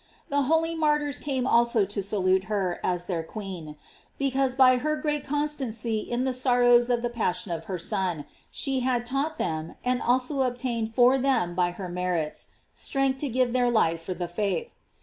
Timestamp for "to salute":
1.85-2.45